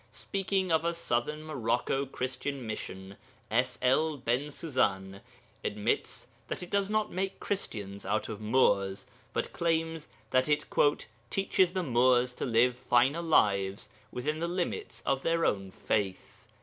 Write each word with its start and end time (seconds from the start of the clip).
Speaking 0.11 0.71
of 0.71 0.83
a 0.83 0.95
Southern 0.95 1.43
Morocco 1.43 2.07
Christian 2.07 2.65
mission, 2.65 3.17
S. 3.51 3.77
L. 3.83 4.17
Bensusan 4.17 5.21
admits 5.63 6.27
that 6.47 6.63
it 6.63 6.71
does 6.71 6.89
not 6.89 7.11
make 7.11 7.39
Christians 7.39 8.03
out 8.03 8.27
of 8.27 8.41
Moors, 8.41 9.05
but 9.31 9.53
claims 9.53 10.07
that 10.31 10.49
it 10.49 10.65
'teaches 11.29 11.73
the 11.73 11.83
Moors 11.83 12.33
to 12.33 12.45
live 12.45 12.75
finer 12.79 13.21
lives 13.21 13.89
within 14.11 14.39
the 14.39 14.47
limits 14.47 15.03
of 15.05 15.21
their 15.21 15.45
own 15.45 15.69
faith.' 15.69 16.47